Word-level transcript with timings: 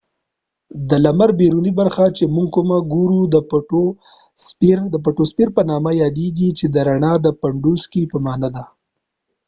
د 0.89 0.91
لمر 1.05 1.29
بیرونی 1.39 1.71
برخه 1.79 2.05
چې 2.17 2.23
موږ 2.35 2.47
کومه 2.55 2.77
ګورو 2.93 3.19
د 3.33 3.35
فوتوسفیر 5.05 5.49
په 5.57 5.61
نامه 5.69 5.91
یاديږی 6.03 6.49
چې 6.57 6.65
د 6.69 6.75
رڼا 6.87 7.13
د 7.25 7.27
پنډوسکې 7.41 8.03
په 8.11 8.17
معنی 8.25 8.49
ده 8.55 8.63